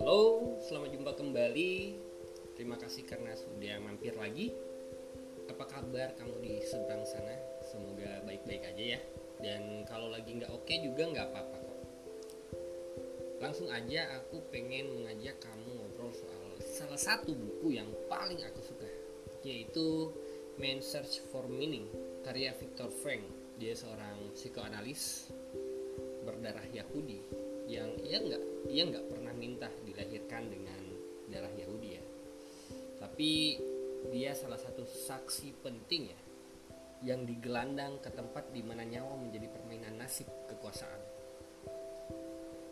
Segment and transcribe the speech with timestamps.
[0.00, 1.92] Halo, selamat jumpa kembali.
[2.56, 4.56] Terima kasih karena sudah mampir lagi.
[5.52, 7.36] Apa kabar kamu di seberang sana?
[7.68, 9.00] Semoga baik-baik aja ya.
[9.44, 11.80] Dan kalau lagi nggak oke juga nggak apa-apa kok.
[13.44, 18.88] Langsung aja aku pengen mengajak kamu ngobrol soal salah satu buku yang paling aku suka,
[19.44, 20.16] yaitu
[20.56, 21.92] Man Search for Meaning
[22.24, 23.20] karya Viktor Frank.
[23.58, 25.34] Dia seorang psikoanalis
[26.48, 27.20] berdarah Yahudi
[27.68, 30.80] yang ia nggak ia nggak pernah minta dilahirkan dengan
[31.28, 32.04] darah Yahudi ya.
[33.04, 33.60] Tapi
[34.08, 36.20] dia salah satu saksi penting ya
[37.04, 41.02] yang digelandang ke tempat di mana nyawa menjadi permainan nasib kekuasaan.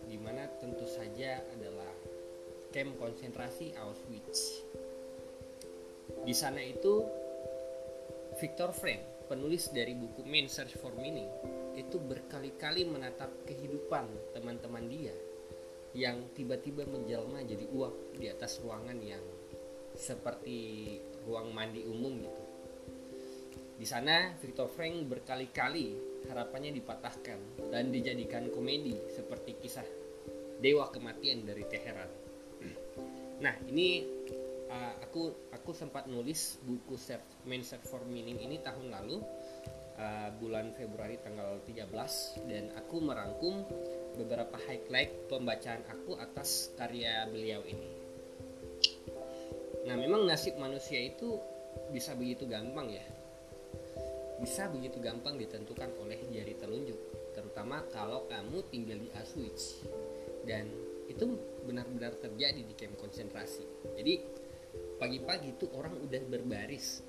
[0.08, 1.92] Di mana tentu saja adalah
[2.72, 4.64] camp konsentrasi Auschwitz.
[6.24, 7.04] Di sana itu
[8.40, 11.28] Viktor Frank penulis dari buku Man Search for Meaning
[11.76, 15.12] itu berkali-kali menatap kehidupan teman-teman dia
[15.92, 19.22] yang tiba-tiba menjelma jadi uap di atas ruangan yang
[19.96, 22.42] seperti ruang mandi umum gitu.
[23.76, 29.84] Di sana Victor Frank berkali-kali harapannya dipatahkan dan dijadikan komedi seperti kisah
[30.60, 32.10] Dewa Kematian dari Teheran.
[33.36, 34.00] Nah, ini
[34.72, 39.20] uh, aku aku sempat nulis buku Search, Search for Meaning ini tahun lalu
[39.96, 43.64] uh, bulan Februari tanggal 13 dan aku merangkum
[44.16, 47.90] beberapa highlight pembacaan aku atas karya beliau ini.
[49.86, 51.38] Nah, memang nasib manusia itu
[51.94, 53.06] bisa begitu gampang ya.
[54.42, 56.98] Bisa begitu gampang ditentukan oleh jari telunjuk,
[57.32, 59.86] terutama kalau kamu tinggal di Auschwitz.
[60.44, 60.68] Dan
[61.06, 63.64] itu benar-benar terjadi di camp konsentrasi.
[63.94, 64.14] Jadi
[64.98, 67.00] pagi-pagi itu orang udah berbaris.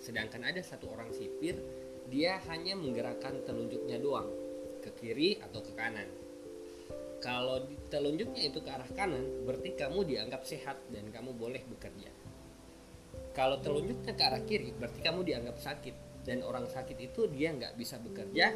[0.00, 1.56] Sedangkan ada satu orang sipir
[2.06, 4.30] dia hanya menggerakkan telunjuknya doang
[4.82, 6.06] ke kiri atau ke kanan.
[7.18, 12.12] Kalau telunjuknya itu ke arah kanan, berarti kamu dianggap sehat dan kamu boleh bekerja.
[13.34, 15.96] Kalau telunjuknya ke arah kiri, berarti kamu dianggap sakit
[16.26, 18.50] dan orang sakit itu dia nggak bisa bekerja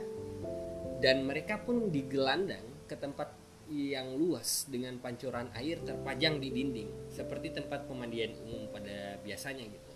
[0.99, 3.31] dan mereka pun digelandang ke tempat
[3.71, 9.93] yang luas dengan pancuran air terpajang di dinding seperti tempat pemandian umum pada biasanya gitu.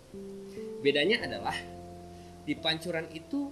[0.79, 1.55] Bedanya adalah
[2.45, 3.49] di pancuran itu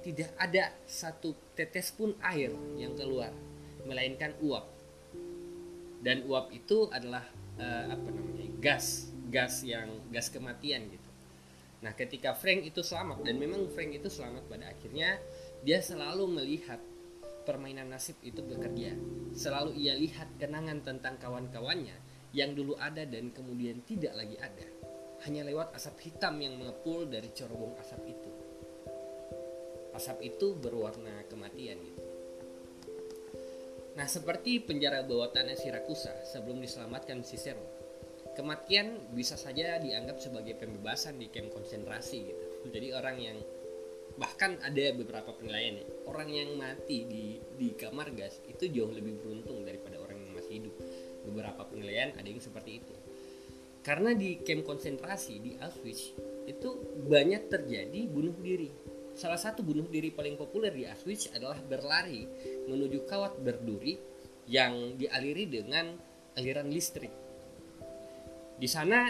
[0.00, 3.34] tidak ada satu tetes pun air yang keluar
[3.84, 4.64] melainkan uap.
[6.00, 7.26] Dan uap itu adalah
[7.60, 11.10] uh, apa namanya gas gas yang gas kematian gitu.
[11.84, 15.20] Nah ketika Frank itu selamat dan memang Frank itu selamat pada akhirnya
[15.60, 16.80] dia selalu melihat
[17.44, 18.96] permainan nasib itu bekerja.
[19.36, 21.96] Selalu ia lihat kenangan tentang kawan-kawannya
[22.32, 24.79] yang dulu ada dan kemudian tidak lagi ada
[25.28, 28.30] hanya lewat asap hitam yang mengepul dari corobong asap itu.
[29.92, 32.04] Asap itu berwarna kematian gitu.
[33.98, 37.60] Nah, seperti penjara bawah tanah Sirakusa sebelum diselamatkan Cicero.
[38.32, 42.44] Kematian bisa saja dianggap sebagai pembebasan di kamp konsentrasi gitu.
[42.74, 43.38] Jadi orang yang
[44.16, 49.20] bahkan ada beberapa penilaian ya, orang yang mati di di kamar gas itu jauh lebih
[49.20, 50.74] beruntung daripada orang yang masih hidup.
[51.26, 52.94] Beberapa penilaian ada yang seperti itu
[53.80, 56.12] karena di camp konsentrasi di Auschwitz
[56.44, 56.68] itu
[57.08, 58.68] banyak terjadi bunuh diri.
[59.16, 62.24] Salah satu bunuh diri paling populer di Auschwitz adalah berlari
[62.68, 63.96] menuju kawat berduri
[64.50, 65.96] yang dialiri dengan
[66.36, 67.12] aliran listrik.
[68.60, 69.08] Di sana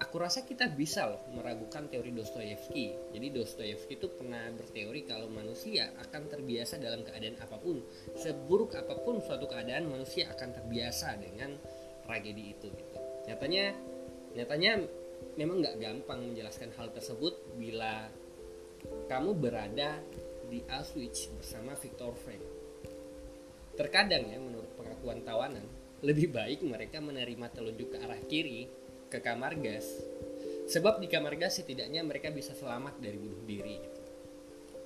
[0.00, 3.12] aku rasa kita bisa loh meragukan teori Dostoyevsky.
[3.16, 7.80] Jadi Dostoyevsky itu pernah berteori kalau manusia akan terbiasa dalam keadaan apa pun.
[8.16, 11.56] Seburuk apa pun suatu keadaan manusia akan terbiasa dengan
[12.04, 12.96] tragedi itu gitu.
[13.28, 13.89] Nyatanya
[14.34, 14.78] Nyatanya
[15.34, 18.06] memang nggak gampang menjelaskan hal tersebut bila
[19.10, 19.98] kamu berada
[20.46, 22.42] di Auschwitz bersama Viktor Frank.
[23.78, 25.66] Terkadang ya menurut pengakuan tawanan,
[26.02, 28.66] lebih baik mereka menerima telunjuk ke arah kiri
[29.10, 29.86] ke kamar gas.
[30.70, 33.78] Sebab di kamar gas setidaknya mereka bisa selamat dari bunuh diri.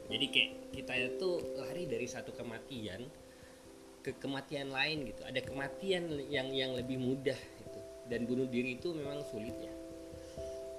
[0.04, 3.08] Jadi kayak kita itu lari dari satu kematian
[4.04, 5.24] ke kematian lain gitu.
[5.24, 7.36] Ada kematian yang yang lebih mudah
[8.08, 9.74] dan bunuh diri itu memang sulit ya.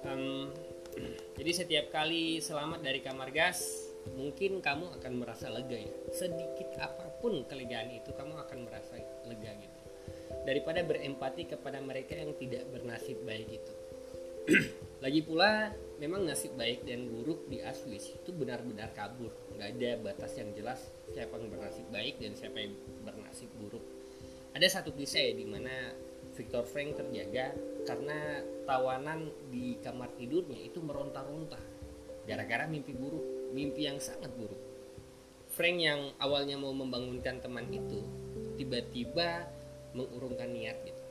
[0.06, 0.52] Um,
[1.38, 5.94] jadi setiap kali selamat dari kamar gas mungkin kamu akan merasa lega ya.
[6.14, 8.94] Sedikit apa pun kelegaan itu kamu akan merasa
[9.26, 9.80] lega gitu.
[10.46, 13.74] Daripada berempati kepada mereka yang tidak bernasib baik itu.
[15.04, 19.34] Lagi pula memang nasib baik dan buruk di Auschwitz itu benar-benar kabur.
[19.58, 20.80] Nggak ada batas yang jelas
[21.10, 23.82] siapa yang bernasib baik dan siapa yang bernasib buruk.
[24.54, 25.92] Ada satu kisah ya di mana
[26.36, 27.56] Victor Frank terjaga
[27.88, 31.58] karena tawanan di kamar tidurnya itu meronta-ronta.
[32.28, 34.60] Gara-gara mimpi buruk, mimpi yang sangat buruk.
[35.56, 38.04] Frank yang awalnya mau membangunkan teman itu
[38.60, 39.48] tiba-tiba
[39.96, 41.02] mengurungkan niat gitu.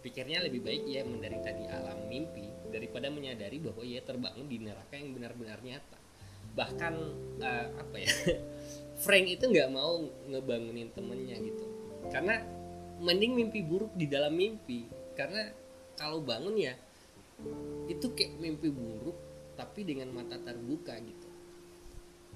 [0.00, 4.96] Pikirnya lebih baik ia menderita di alam mimpi daripada menyadari bahwa ia terbangun di neraka
[4.96, 5.98] yang benar-benar nyata.
[6.56, 6.94] Bahkan
[7.40, 8.12] uh, apa ya
[9.04, 10.00] Frank itu nggak mau
[10.32, 11.64] ngebangunin temennya gitu.
[12.08, 12.40] Karena
[13.04, 14.88] mending mimpi buruk di dalam mimpi.
[15.12, 15.52] Karena
[15.94, 16.74] kalau bangun ya
[17.86, 19.14] itu kayak mimpi buruk
[19.54, 21.28] tapi dengan mata terbuka gitu.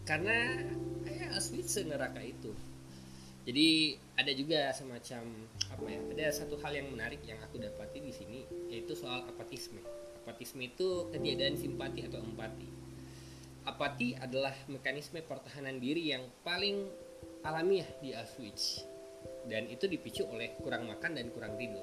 [0.05, 0.61] Karena
[1.09, 2.53] ya asli neraka itu.
[3.49, 5.25] Jadi ada juga semacam
[5.73, 9.81] apa ya ada satu hal yang menarik yang aku dapati di sini yaitu soal apatisme.
[10.23, 12.69] Apatisme itu ketiadaan simpati atau empati.
[13.65, 16.89] Apati adalah mekanisme pertahanan diri yang paling
[17.41, 18.98] alamiah di Auschwitz
[19.49, 21.83] dan itu dipicu oleh kurang makan dan kurang tidur.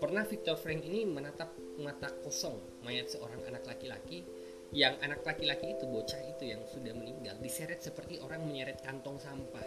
[0.00, 4.26] Pernah Victor Frank ini menatap mata kosong mayat seorang anak laki-laki?
[4.70, 9.66] Yang anak laki-laki itu bocah itu yang sudah meninggal diseret seperti orang menyeret kantong sampah.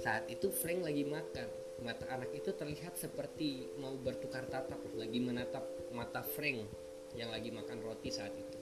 [0.00, 1.48] Saat itu Frank lagi makan.
[1.84, 6.64] Mata anak itu terlihat seperti mau bertukar tatap lagi menatap mata Frank
[7.12, 8.56] yang lagi makan roti saat itu.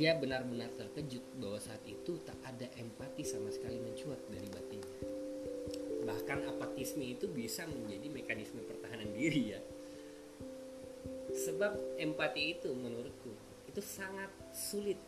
[0.00, 4.79] Ia benar-benar terkejut bahwa saat itu tak ada empati sama sekali mencuat dari batinnya
[6.10, 9.60] bahkan apatisme itu bisa menjadi mekanisme pertahanan diri ya
[11.30, 13.30] sebab empati itu menurutku
[13.70, 14.98] itu sangat sulit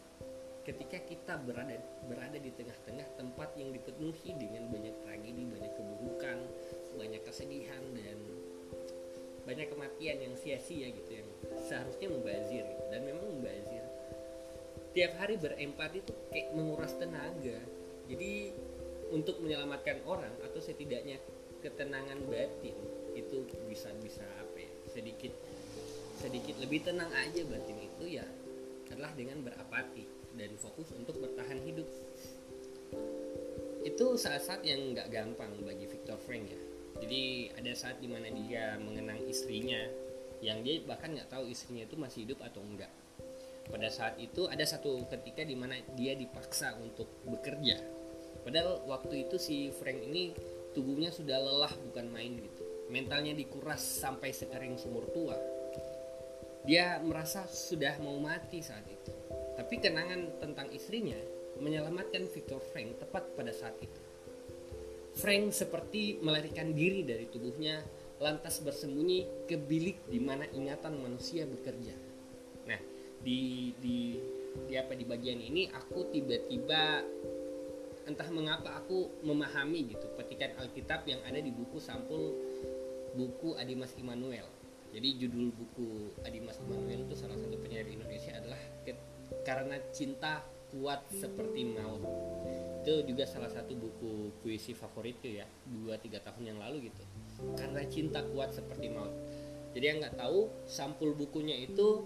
[0.63, 1.75] ketika kita berada
[2.07, 6.39] berada di tengah-tengah tempat yang dipenuhi dengan banyak tragedi, banyak keburukan,
[6.95, 8.19] banyak kesedihan dan
[9.43, 11.29] banyak kematian yang sia-sia gitu yang
[11.67, 12.85] seharusnya membazir gitu.
[12.95, 13.83] dan memang membazir.
[14.95, 17.59] Tiap hari berempati itu kayak menguras tenaga.
[18.07, 18.55] Jadi
[19.13, 21.21] untuk menyelamatkan orang atau setidaknya
[21.61, 22.75] ketenangan batin
[23.13, 25.33] itu bisa bisa apa ya sedikit
[26.19, 28.27] sedikit lebih tenang aja batin itu ya
[28.91, 30.05] adalah dengan berapati
[30.37, 31.89] dan fokus untuk bertahan hidup.
[33.83, 36.61] Itu saat-saat yang nggak gampang bagi Victor Frank ya.
[37.01, 39.81] Jadi ada saat di mana dia mengenang istrinya
[40.45, 42.91] yang dia bahkan nggak tahu istrinya itu masih hidup atau enggak
[43.71, 47.79] pada saat itu ada satu ketika di mana dia dipaksa untuk bekerja
[48.43, 50.35] padahal waktu itu si Frank ini
[50.77, 55.39] tubuhnya sudah lelah bukan main gitu mentalnya dikuras sampai sekering sumur tua
[56.63, 59.11] dia merasa sudah mau mati saat itu.
[59.59, 61.19] Tapi kenangan tentang istrinya
[61.59, 64.01] menyelamatkan Victor Frank tepat pada saat itu.
[65.13, 67.83] Frank seperti melarikan diri dari tubuhnya
[68.23, 71.93] lantas bersembunyi ke bilik di mana ingatan manusia bekerja.
[72.71, 72.81] Nah,
[73.21, 74.17] di di
[74.71, 77.05] di apa di bagian ini aku tiba-tiba
[78.07, 82.35] entah mengapa aku memahami gitu petikan Alkitab yang ada di buku sampul
[83.15, 84.49] buku Adimas Immanuel.
[84.93, 88.61] Jadi judul buku Adimas Immanuel itu salah satu penyair Indonesia adalah
[89.47, 92.05] karena cinta kuat seperti maut.
[92.83, 97.03] Itu juga salah satu buku puisi favoritku ya dua tiga tahun yang lalu gitu.
[97.57, 99.13] Karena cinta kuat seperti maut.
[99.73, 102.05] Jadi yang nggak tahu sampul bukunya itu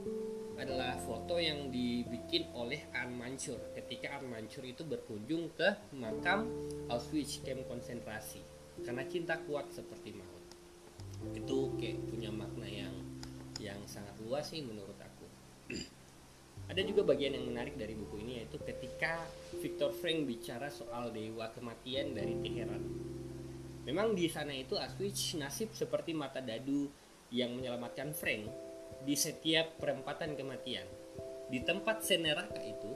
[0.56, 3.56] adalah foto yang dibikin oleh Anne Mansur.
[3.72, 6.44] Ketika Anne Mansur itu berkunjung ke makam
[6.92, 8.44] Auschwitz camp konsentrasi.
[8.84, 10.44] Karena cinta kuat seperti maut.
[11.32, 12.92] Itu kayak punya makna yang
[13.56, 15.26] yang sangat luas sih menurut aku.
[16.70, 19.24] Ada juga bagian yang menarik dari buku ini yaitu ketika
[19.64, 22.84] Victor Frank bicara soal dewa kematian dari Teheran.
[23.88, 26.90] Memang di sana itu Auschwitz nasib seperti mata dadu
[27.32, 28.50] yang menyelamatkan Frank
[29.06, 30.84] di setiap perempatan kematian
[31.46, 32.90] di tempat seneraka itu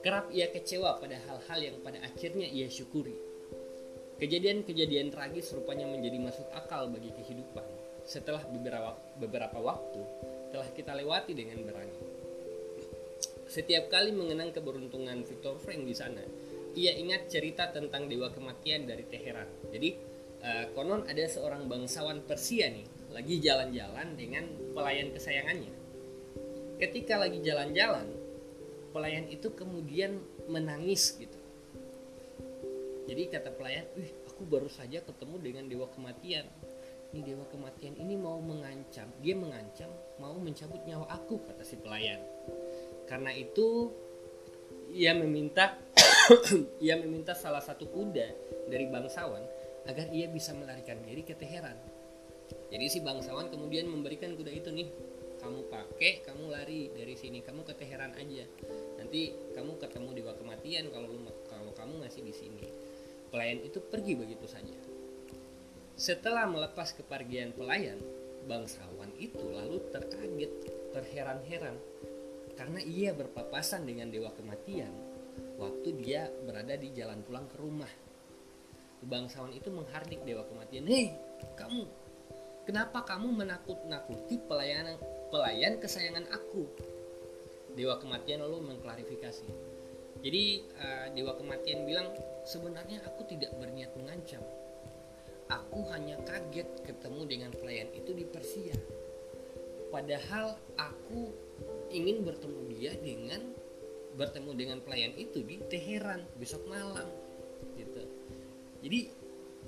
[0.00, 3.30] kerap ia kecewa pada hal-hal yang pada akhirnya ia syukuri
[4.20, 7.64] Kejadian-kejadian tragis rupanya menjadi masuk akal bagi kehidupan
[8.04, 8.44] setelah
[9.16, 10.04] beberapa, waktu
[10.52, 11.96] telah kita lewati dengan berani.
[13.48, 16.20] Setiap kali mengenang keberuntungan Victor Frank di sana,
[16.76, 19.48] ia ingat cerita tentang dewa kematian dari Teheran.
[19.72, 19.96] Jadi
[20.44, 22.84] uh, konon ada seorang bangsawan Persia nih
[23.16, 24.44] lagi jalan-jalan dengan
[24.76, 25.79] pelayan kesayangannya.
[26.80, 28.08] Ketika lagi jalan-jalan,
[28.96, 30.16] pelayan itu kemudian
[30.48, 31.36] menangis gitu.
[33.04, 36.48] Jadi kata pelayan wih aku baru saja ketemu dengan dewa kematian.
[37.10, 39.90] Ini dewa kematian ini mau mengancam dia mengancam
[40.22, 42.22] mau mencabut nyawa aku kata si pelayan.
[43.04, 43.92] Karena itu
[44.94, 45.76] ia meminta
[46.84, 48.30] ia meminta salah satu kuda
[48.72, 49.42] dari bangsawan
[49.84, 51.76] agar ia bisa melarikan diri ke Teheran.
[52.70, 54.88] Jadi si bangsawan kemudian memberikan kuda itu nih
[55.40, 58.44] kamu pakai kamu lari dari sini kamu ke Teheran aja
[59.00, 61.08] nanti kamu ketemu dewa kematian kalau
[61.48, 62.64] kalau kamu masih di sini
[63.30, 64.74] Pelayan itu pergi begitu saja.
[65.94, 68.02] Setelah melepas kepergian pelayan,
[68.50, 70.50] bangsawan itu lalu terkaget,
[70.90, 71.78] terheran-heran
[72.58, 74.90] karena ia berpapasan dengan dewa kematian.
[75.60, 77.88] waktu dia berada di jalan pulang ke rumah
[79.04, 81.12] bangsawan itu menghardik dewa kematian hei
[81.56, 81.84] kamu
[82.64, 84.96] kenapa kamu menakut-nakuti pelayan
[85.30, 86.66] pelayan kesayangan aku.
[87.78, 89.46] Dewa kematian lalu mengklarifikasi.
[90.20, 90.44] Jadi
[90.76, 92.12] uh, dewa kematian bilang
[92.44, 94.42] sebenarnya aku tidak berniat mengancam.
[95.48, 98.76] Aku hanya kaget ketemu dengan pelayan itu di Persia.
[99.90, 101.34] Padahal aku
[101.90, 103.42] ingin bertemu dia dengan
[104.14, 107.06] bertemu dengan pelayan itu di Teheran besok malam
[107.74, 108.02] gitu.
[108.82, 109.00] Jadi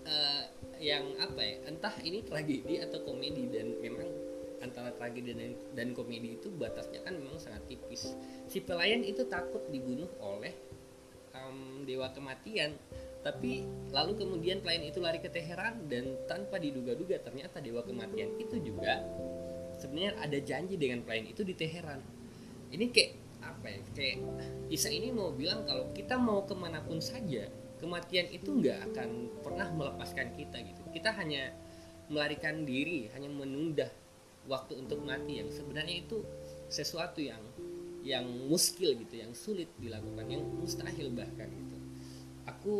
[0.06, 0.44] uh,
[0.78, 4.06] yang apa ya entah ini tragedi atau komedi dan memang
[4.62, 8.14] antara tragedi dan, dan komedi itu batasnya kan memang sangat tipis.
[8.46, 10.54] Si pelayan itu takut dibunuh oleh
[11.34, 12.78] um, dewa kematian.
[13.22, 13.62] Tapi
[13.94, 18.98] lalu kemudian pelayan itu lari ke Teheran dan tanpa diduga-duga ternyata dewa kematian itu juga
[19.78, 22.02] sebenarnya ada janji dengan pelayan itu di Teheran.
[22.74, 23.80] Ini kayak apa ya?
[23.94, 24.16] Kayak
[24.70, 27.46] Isa ini mau bilang kalau kita mau ke mana pun saja
[27.78, 29.08] kematian itu nggak akan
[29.42, 30.82] pernah melepaskan kita gitu.
[30.90, 31.54] Kita hanya
[32.10, 33.86] melarikan diri hanya menunda
[34.50, 36.22] waktu untuk mati yang sebenarnya itu
[36.66, 37.40] sesuatu yang
[38.02, 41.76] yang muskil gitu yang sulit dilakukan yang mustahil bahkan gitu.
[42.50, 42.74] Aku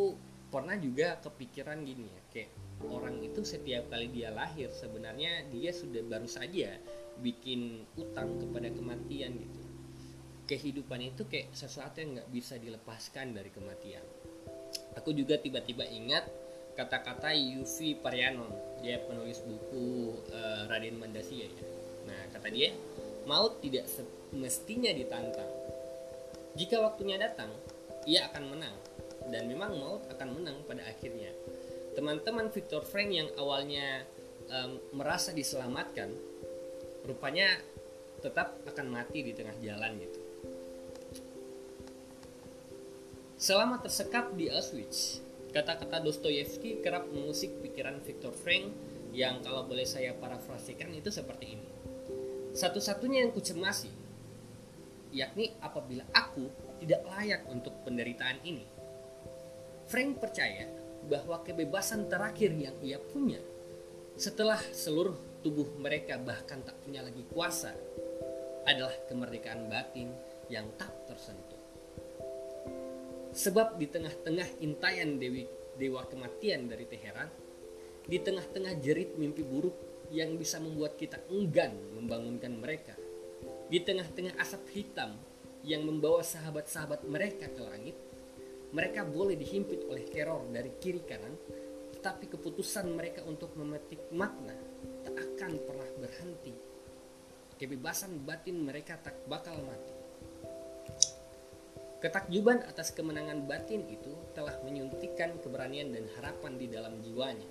[0.51, 2.51] pernah juga kepikiran gini ya kayak
[2.91, 6.75] orang itu setiap kali dia lahir sebenarnya dia sudah baru saja
[7.23, 9.61] bikin utang kepada kematian gitu.
[10.51, 14.03] Kehidupan itu kayak sesuatu yang nggak bisa dilepaskan dari kematian.
[14.99, 16.27] Aku juga tiba-tiba ingat
[16.75, 18.51] kata-kata Yufi Parianon
[18.83, 21.65] dia penulis buku uh, Raden Mandasiya ya.
[22.11, 22.75] Nah kata dia
[23.25, 25.49] maut tidak semestinya ditantang.
[26.59, 27.49] Jika waktunya datang
[28.07, 28.77] ia akan menang.
[29.31, 31.31] Dan memang maut akan menang pada akhirnya.
[31.95, 34.03] Teman-teman Victor Frank yang awalnya
[34.51, 36.11] um, merasa diselamatkan
[37.07, 37.59] rupanya
[38.23, 40.21] tetap akan mati di tengah jalan gitu.
[43.39, 45.19] Selama tersekap di Auschwitz,
[45.53, 48.73] kata-kata Dostoyevsky kerap mengusik pikiran Viktor Frank
[49.13, 51.69] yang kalau boleh saya parafrasikan itu seperti ini.
[52.57, 53.93] Satu-satunya yang kucemasi,
[55.13, 56.49] yakni apabila aku
[56.81, 58.65] tidak layak untuk penderitaan ini.
[59.87, 60.67] Frank percaya
[61.05, 63.39] bahwa kebebasan terakhir yang ia punya
[64.17, 67.73] setelah seluruh tubuh mereka bahkan tak punya lagi kuasa
[68.69, 70.13] adalah kemerdekaan batin
[70.47, 71.62] yang tak tersentuh.
[73.33, 75.49] Sebab di tengah-tengah intayan Dewi
[75.81, 77.33] Dewa kematian dari Teheran,
[78.05, 79.73] di tengah-tengah jerit mimpi buruk
[80.13, 82.93] yang bisa membuat kita enggan membangunkan mereka,
[83.73, 85.17] di tengah-tengah asap hitam
[85.65, 87.97] yang membawa sahabat-sahabat mereka ke langit,
[88.77, 91.33] mereka boleh dihimpit oleh teror dari kiri kanan,
[91.97, 94.53] tetapi keputusan mereka untuk memetik makna
[95.09, 96.53] tak akan pernah berhenti.
[97.57, 100.02] Kebebasan batin mereka tak bakal mati.
[102.03, 107.47] Ketakjuban atas kemenangan batin itu telah menyuntikkan keberanian dan harapan di dalam jiwanya.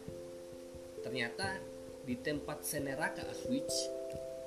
[1.00, 1.55] Ternyata
[2.03, 3.72] di tempat seneraka Auschwitz,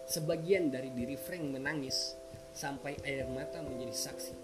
[0.04, 2.12] sebagian dari diri Frank menangis
[2.52, 4.36] sampai air mata menjadi saksi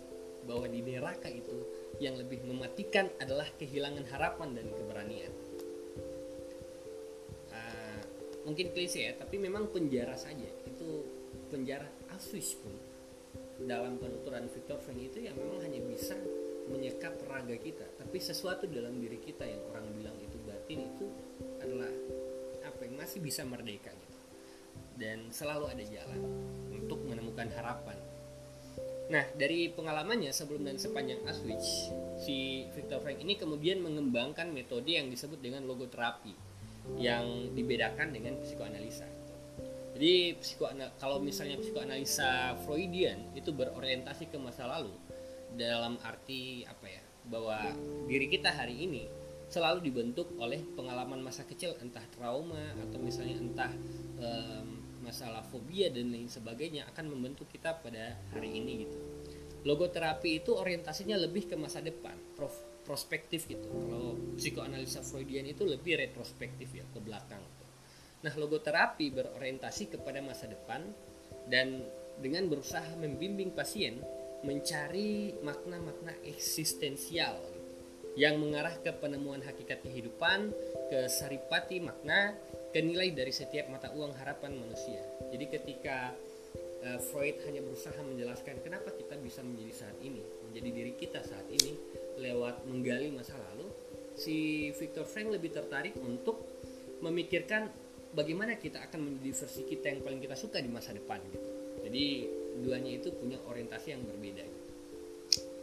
[0.48, 1.60] bahwa di neraka itu
[2.00, 5.32] yang lebih mematikan adalah kehilangan harapan dan keberanian.
[7.52, 8.00] Uh,
[8.48, 11.04] mungkin klise ya, tapi memang penjara saja itu
[11.52, 11.84] penjara
[12.16, 12.72] Auschwitz pun
[13.70, 16.18] dalam penuturan Victor Frank itu yang memang hanya bisa
[16.66, 17.86] menyekat raga kita.
[17.94, 21.06] Tapi sesuatu dalam diri kita yang orang bilang itu batin itu
[21.62, 21.90] adalah
[22.66, 24.18] apa yang masih bisa merdeka gitu.
[24.98, 26.18] Dan selalu ada jalan
[26.74, 27.94] untuk menemukan harapan.
[29.10, 35.06] Nah dari pengalamannya sebelum dan sepanjang Auschwitz si Victor Frank ini kemudian mengembangkan metode yang
[35.06, 36.34] disebut dengan logoterapi
[36.98, 39.19] yang dibedakan dengan psikoanalisa
[40.00, 40.32] jadi
[40.96, 44.96] kalau misalnya psikoanalisa Freudian itu berorientasi ke masa lalu
[45.60, 47.04] dalam arti apa ya?
[47.28, 47.76] Bahwa
[48.08, 49.04] diri kita hari ini
[49.52, 53.72] selalu dibentuk oleh pengalaman masa kecil entah trauma atau misalnya entah
[54.24, 58.96] um, masalah fobia dan lain sebagainya akan membentuk kita pada hari ini gitu.
[59.68, 62.16] Logoterapi itu orientasinya lebih ke masa depan,
[62.88, 63.68] prospektif gitu.
[63.68, 67.59] Kalau psikoanalisa Freudian itu lebih retrospektif ya ke belakang.
[68.20, 70.84] Nah, logoterapi berorientasi kepada masa depan
[71.48, 71.80] dan
[72.20, 73.96] dengan berusaha membimbing pasien
[74.44, 77.36] mencari makna-makna eksistensial
[78.18, 80.52] yang mengarah ke penemuan hakikat kehidupan,
[80.92, 82.34] ke saripati makna,
[82.74, 85.00] ke nilai dari setiap mata uang harapan manusia.
[85.30, 86.12] Jadi ketika
[86.84, 91.46] uh, Freud hanya berusaha menjelaskan kenapa kita bisa menjadi saat ini, menjadi diri kita saat
[91.48, 91.72] ini
[92.18, 93.70] lewat menggali masa lalu,
[94.18, 96.44] si Viktor Frank lebih tertarik untuk
[97.00, 97.72] memikirkan
[98.14, 101.48] bagaimana kita akan menjadi versi kita yang paling kita suka di masa depan gitu
[101.86, 102.06] jadi
[102.60, 104.70] duanya itu punya orientasi yang berbeda gitu.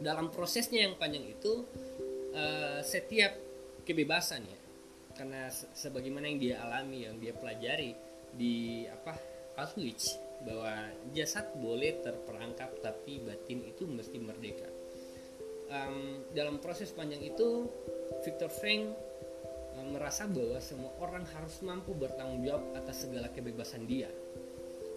[0.02, 1.62] dalam prosesnya yang panjang itu
[2.34, 3.36] uh, setiap
[3.84, 4.60] kebebasan ya
[5.18, 7.92] karena sebagaimana yang dia alami yang dia pelajari
[8.32, 9.18] di apa
[9.58, 10.14] Auschwitz
[10.46, 14.70] bahwa jasad boleh terperangkap tapi batin itu mesti merdeka
[15.72, 17.66] um, dalam proses panjang itu
[18.22, 18.94] Victor Frank
[19.90, 24.08] merasa bahwa semua orang harus mampu bertanggung jawab atas segala kebebasan dia.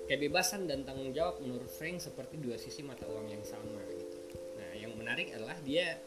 [0.06, 4.18] Kebebasan dan tanggung jawab menurut Frank seperti dua sisi mata uang yang sama gitu.
[4.60, 6.00] Nah yang menarik adalah dia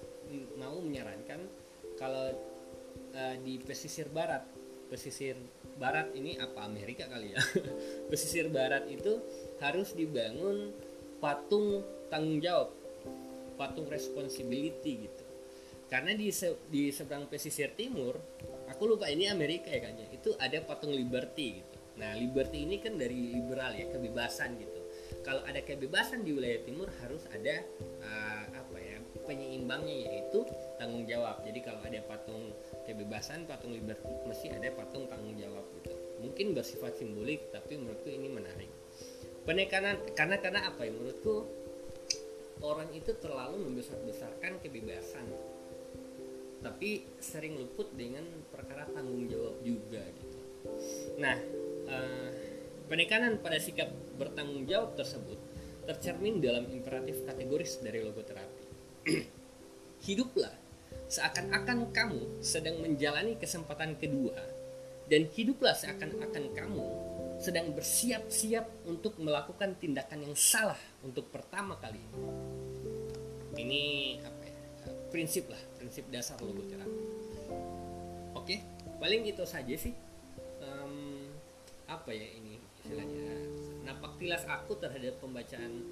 [0.60, 1.40] mau menyarankan
[1.96, 2.30] kalau
[3.16, 4.44] uh, di pesisir barat.
[4.92, 5.40] Pesisir
[5.80, 6.68] barat ini apa?
[6.68, 7.40] Amerika kali ya?
[8.12, 9.18] Pesisir barat itu
[9.64, 10.76] harus dibangun
[11.24, 11.80] patung
[12.12, 12.68] tanggung jawab
[13.56, 15.23] patung responsibility gitu
[15.94, 18.18] karena di se di seberang pesisir timur
[18.66, 21.78] aku lupa ini Amerika ya kayaknya itu ada patung liberty gitu.
[22.02, 24.82] Nah liberty ini kan dari liberal ya kebebasan gitu.
[25.22, 27.62] Kalau ada kebebasan di wilayah timur harus ada
[28.02, 30.42] uh, apa ya penyeimbangnya yaitu
[30.82, 31.46] tanggung jawab.
[31.46, 32.50] Jadi kalau ada patung
[32.90, 35.94] kebebasan patung liberty mesti ada patung tanggung jawab gitu.
[36.26, 38.70] Mungkin bersifat simbolik tapi menurutku ini menarik.
[39.46, 41.46] Penekanan karena karena apa ya menurutku
[42.66, 45.53] orang itu terlalu membesar-besarkan kebebasan
[46.64, 50.38] tapi sering luput dengan perkara tanggung jawab juga gitu
[51.20, 51.36] nah
[51.92, 52.30] uh,
[52.88, 55.36] penekanan pada sikap bertanggung jawab tersebut
[55.84, 58.64] tercermin dalam imperatif kategoris dari logoterapi
[60.08, 60.56] hiduplah
[61.12, 64.40] seakan-akan kamu sedang menjalani kesempatan kedua
[65.04, 66.84] dan hiduplah seakan-akan kamu
[67.38, 72.00] sedang bersiap-siap untuk melakukan tindakan yang salah untuk pertama kali.
[73.54, 73.82] Ini
[74.22, 74.60] apa ya?
[75.10, 77.04] Prinsip lah, prinsip dasar logoterapi.
[78.32, 78.64] Oke,
[78.96, 79.92] paling itu saja sih.
[80.64, 81.28] Um,
[81.84, 83.36] apa ya ini istilahnya?
[83.84, 85.84] Napak tilas aku terhadap pembacaan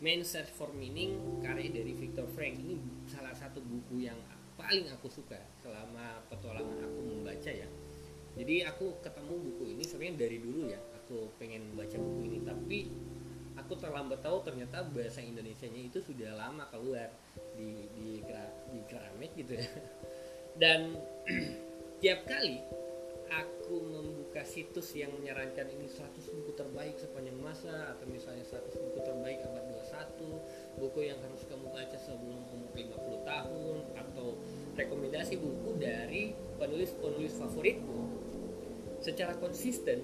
[0.00, 4.16] Main Search for Meaning karya dari Viktor Frank ini salah satu buku yang
[4.56, 7.68] paling aku suka selama petualangan aku membaca ya
[8.32, 12.88] jadi aku ketemu buku ini sebenarnya dari dulu ya aku pengen baca buku ini tapi
[13.58, 17.10] aku terlambat tahu ternyata bahasa Indonesia nya itu sudah lama keluar
[17.54, 18.22] di di
[18.70, 19.66] di Gramet gitu ya.
[20.60, 20.94] Dan
[22.02, 22.58] tiap kali
[23.30, 28.98] aku membuka situs yang menyarankan ini 100 buku terbaik sepanjang masa atau misalnya 100 buku
[29.06, 34.26] terbaik abad 21 buku yang harus kamu baca sebelum umur 50 tahun atau
[34.74, 38.02] rekomendasi buku dari penulis-penulis favoritmu
[38.98, 40.02] secara konsisten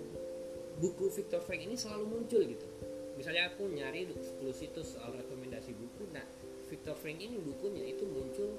[0.78, 2.75] buku Victor Frank ini selalu muncul gitu
[3.16, 6.24] misalnya aku nyari 10 situs soal rekomendasi buku nah
[6.66, 8.59] Victor Frank ini bukunya itu muncul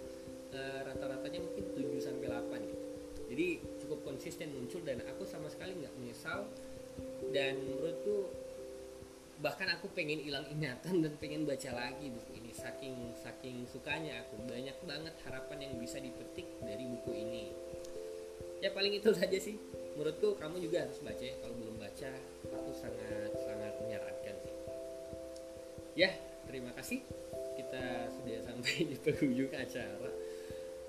[0.56, 2.88] uh, rata-ratanya mungkin 7 sampai 8 gitu.
[3.28, 3.48] Jadi
[3.84, 6.48] cukup konsisten muncul dan aku sama sekali nggak menyesal
[7.36, 8.32] dan menurutku
[9.38, 12.52] bahkan aku pengen hilang ingatan dan pengen baca lagi buku ini.
[12.56, 17.44] Saking saking sukanya aku banyak banget harapan yang bisa dipetik dari buku ini.
[18.64, 19.60] Ya paling itu saja sih.
[20.00, 22.12] Menurutku kamu juga harus baca ya kalau belum baca
[25.98, 26.14] ya
[26.46, 27.02] terima kasih.
[27.58, 30.10] Kita sudah sampai di penghujung acara.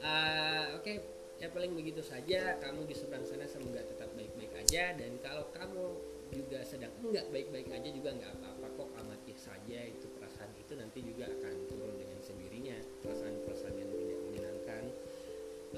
[0.05, 0.85] Uh, oke.
[0.85, 0.97] Okay
[1.39, 2.59] ya paling begitu saja.
[2.59, 4.95] Kamu di seberang sana semoga tetap baik-baik aja.
[4.99, 5.87] Dan kalau kamu
[6.29, 8.89] juga sedang enggak baik-baik aja juga nggak apa-apa kok.
[8.99, 10.73] Amati saja itu perasaan itu.
[10.75, 12.77] Nanti juga akan turun dengan sendirinya.
[13.07, 14.85] Perasaan-perasaan yang tidak menyenangkan.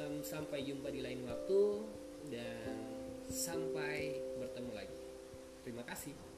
[0.01, 1.61] Um, sampai jumpa di lain waktu.
[2.33, 2.77] Dan
[3.31, 4.99] sampai bertemu lagi.
[5.62, 6.30] Terima kasih